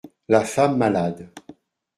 [0.29, 1.29] La femme malade.